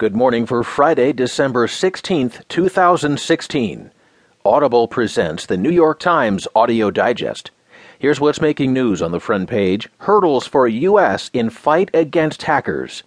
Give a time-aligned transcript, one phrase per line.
[0.00, 3.90] Good morning for Friday, December 16th, 2016.
[4.46, 7.50] Audible presents the New York Times Audio Digest.
[7.98, 11.30] Here's what's making news on the front page Hurdles for U.S.
[11.34, 13.02] in fight against hackers.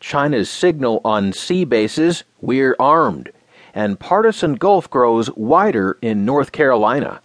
[0.00, 3.30] China's signal on sea bases, we're armed.
[3.74, 7.20] And partisan gulf grows wider in North Carolina.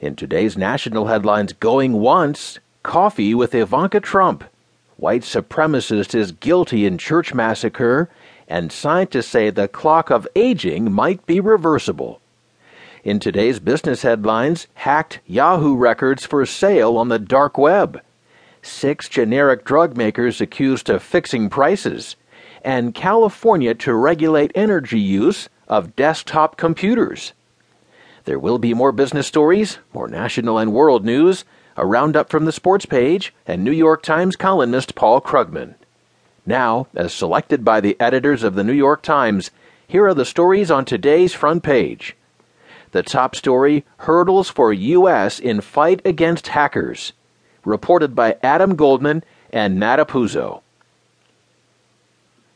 [0.00, 4.44] In today's national headlines, going once, coffee with Ivanka Trump.
[4.96, 8.08] White supremacist is guilty in church massacre
[8.50, 12.20] and scientists say the clock of aging might be reversible.
[13.04, 18.02] In today's business headlines, hacked Yahoo records for sale on the dark web.
[18.60, 22.16] Six generic drug makers accused of fixing prices.
[22.62, 27.32] And California to regulate energy use of desktop computers.
[28.24, 31.44] There will be more business stories, more national and world news,
[31.76, 35.76] a roundup from the sports page, and New York Times columnist Paul Krugman.
[36.46, 39.50] Now, as selected by the editors of the New York Times,
[39.86, 42.16] here are the stories on today's front page.
[42.92, 45.38] The top story Hurdles for U.S.
[45.38, 47.12] in Fight Against Hackers.
[47.64, 50.62] Reported by Adam Goldman and Matt Apuzzo.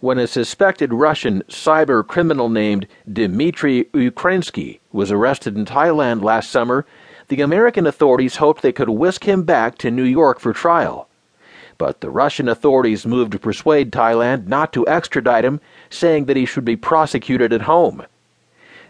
[0.00, 6.84] When a suspected Russian cyber criminal named Dmitry Ukrainsky was arrested in Thailand last summer,
[7.28, 11.08] the American authorities hoped they could whisk him back to New York for trial.
[11.76, 16.46] But the Russian authorities moved to persuade Thailand not to extradite him, saying that he
[16.46, 18.04] should be prosecuted at home.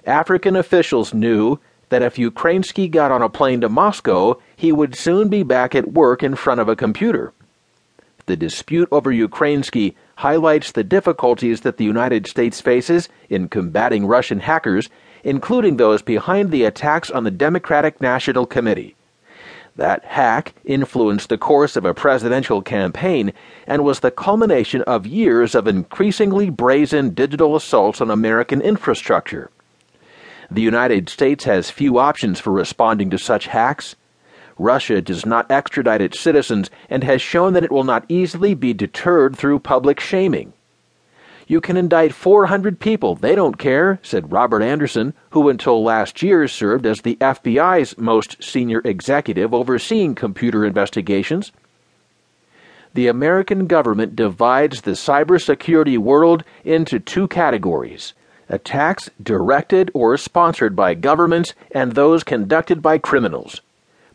[0.06, 5.28] African officials knew that if Ukrainsky got on a plane to Moscow, he would soon
[5.28, 7.32] be back at work in front of a computer.
[8.26, 14.40] The dispute over Ukrainsky highlights the difficulties that the United States faces in combating Russian
[14.40, 14.88] hackers,
[15.22, 18.96] including those behind the attacks on the Democratic National Committee.
[19.76, 23.32] That hack influenced the course of a presidential campaign
[23.66, 29.50] and was the culmination of years of increasingly brazen digital assaults on American infrastructure.
[30.48, 33.96] The United States has few options for responding to such hacks.
[34.58, 38.72] Russia does not extradite its citizens and has shown that it will not easily be
[38.72, 40.52] deterred through public shaming.
[41.46, 46.48] You can indict 400 people, they don't care, said Robert Anderson, who until last year
[46.48, 51.52] served as the FBI's most senior executive overseeing computer investigations.
[52.94, 58.14] The American government divides the cybersecurity world into two categories
[58.48, 63.60] attacks directed or sponsored by governments and those conducted by criminals.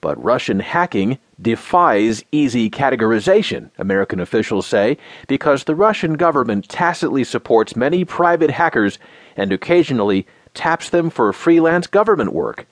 [0.02, 7.76] But Russian hacking defies easy categorization, American officials say, because the Russian government tacitly supports
[7.76, 8.98] many private hackers
[9.36, 12.66] and occasionally taps them for freelance government work.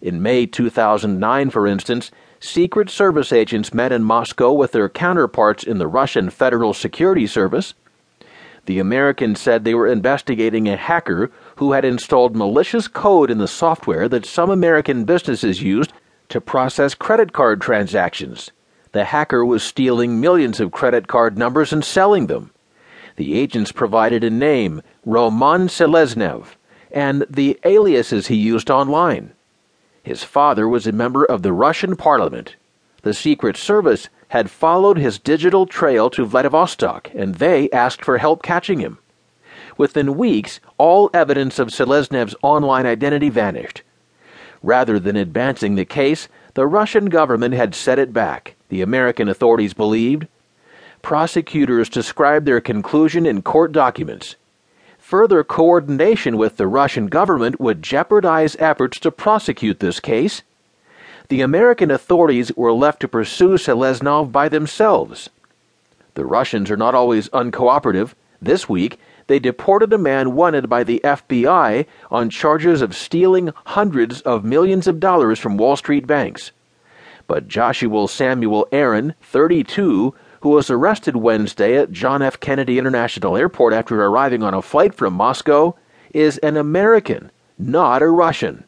[0.00, 5.78] In May 2009, for instance, Secret Service agents met in Moscow with their counterparts in
[5.78, 7.74] the Russian Federal Security Service.
[8.66, 13.48] The Americans said they were investigating a hacker who had installed malicious code in the
[13.48, 15.92] software that some American businesses used
[16.28, 18.50] to process credit card transactions.
[18.92, 22.52] The hacker was stealing millions of credit card numbers and selling them.
[23.16, 26.56] The agents provided a name, Roman Seleznev,
[26.90, 29.32] and the aliases he used online.
[30.02, 32.56] His father was a member of the Russian parliament.
[33.02, 38.42] The Secret Service had followed his digital trail to Vladivostok, and they asked for help
[38.42, 38.98] catching him.
[39.76, 43.82] Within weeks, all evidence of Seleznev's online identity vanished.
[44.62, 49.74] Rather than advancing the case, the Russian government had set it back, the American authorities
[49.74, 50.26] believed.
[51.02, 54.34] Prosecutors described their conclusion in court documents.
[54.98, 60.42] Further coordination with the Russian government would jeopardize efforts to prosecute this case.
[61.28, 65.30] The American authorities were left to pursue Seleznev by themselves.
[66.14, 68.14] The Russians are not always uncooperative.
[68.42, 74.20] This week, they deported a man wanted by the FBI on charges of stealing hundreds
[74.22, 76.50] of millions of dollars from Wall Street banks.
[77.26, 82.40] But Joshua Samuel Aaron, 32, who was arrested Wednesday at John F.
[82.40, 85.76] Kennedy International Airport after arriving on a flight from Moscow,
[86.14, 88.64] is an American, not a Russian.